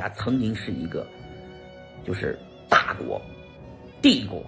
[0.00, 1.06] 啊，曾经是一个
[2.04, 3.20] 就是大国、
[4.02, 4.42] 帝国，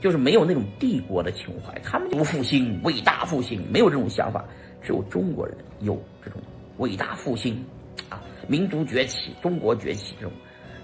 [0.00, 4.44] 就是没有那种帝国的情怀，他们就复兴、伟大复兴，没有这种想法，
[4.82, 6.40] 只有中国人有这种
[6.78, 7.64] 伟大复兴
[8.10, 10.32] 啊，民族崛起、中国崛起这种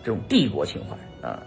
[0.04, 1.42] 这种帝国情怀啊，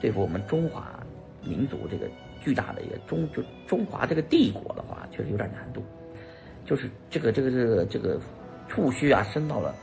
[0.00, 1.02] 对付我们中华
[1.42, 2.06] 民族这个
[2.44, 5.82] 巨大的一个中就中华这个帝国的话，确实有点难度，
[6.66, 8.20] 就是这个这个这个这个
[8.68, 9.74] 触须啊，伸到了。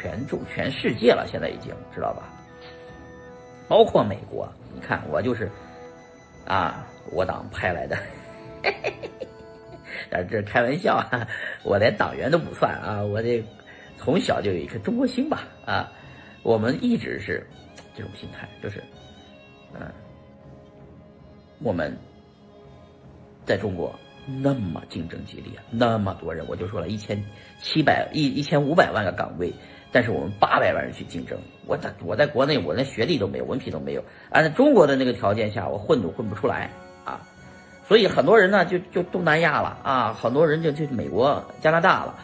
[0.00, 2.22] 全中全世界了，现在已经知道吧？
[3.68, 5.50] 包括美国，你看我就是，
[6.46, 7.96] 啊，我党派来的，
[10.10, 11.28] 啊，这开玩笑啊，
[11.62, 13.44] 我连党员都不算啊，我这
[13.98, 15.92] 从小就有一颗中国心吧，啊，
[16.42, 17.46] 我们一直是
[17.94, 18.82] 这种心态，就是，
[19.78, 19.86] 嗯，
[21.62, 21.94] 我们
[23.44, 23.94] 在中国
[24.42, 27.22] 那么竞争激烈，那么多人，我就说了一千
[27.60, 29.52] 七百一一千五百万个岗位。
[29.92, 31.36] 但是我们八百万人去竞争，
[31.66, 34.04] 我在我在国内，我连学历都没有，文凭都没有。
[34.30, 36.70] 按照中国的那个条件下，我混都混不出来
[37.04, 37.20] 啊！
[37.88, 42.14] 所以很多人呢，就就东南亚了啊，很多人就去美国、加拿大了，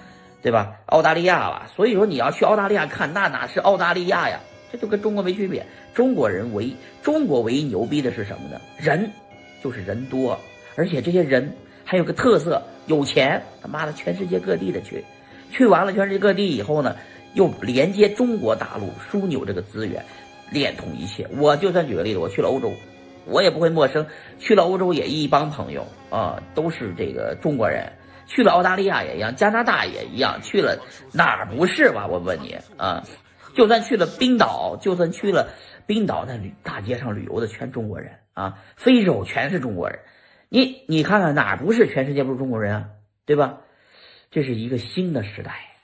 [0.43, 0.77] 对吧？
[0.87, 1.67] 澳大利亚了。
[1.75, 4.39] 所以说你要去澳大利亚看，那哪是澳大利亚呀？
[4.71, 5.67] 这就跟中国没区别。
[5.93, 8.61] 中国人唯一中国唯一牛逼的是什么呢？
[8.79, 9.11] 人，
[9.61, 10.39] 就是人多，
[10.77, 11.53] 而且这些人
[11.85, 13.43] 还有个特色，有钱。
[13.61, 15.05] 他妈的，全世界各地的去，
[15.51, 16.95] 去完了全世界各地以后呢？
[17.37, 20.03] 又连接中国大陆枢纽这个资源，
[20.51, 21.29] 连通一切。
[21.37, 22.73] 我就算举个例子，我去了欧洲，
[23.27, 24.07] 我也不会陌生。
[24.39, 27.93] 去了欧洲也一帮朋友啊，都是这个中国人。
[28.27, 30.41] 去了澳大利亚也一样，加拿大也一样。
[30.43, 30.77] 去了
[31.13, 32.07] 哪儿不是吧？
[32.07, 33.05] 我问你啊，
[33.55, 35.51] 就算去了冰岛，就算去了
[35.87, 39.99] 冰岛，那旅大街上旅游的全中国人啊，非洲全是中国人。
[40.49, 42.89] 你你看看哪儿不是全世界不是中国人啊？
[43.27, 43.59] 对吧？
[44.31, 45.76] 这是一个新的时代。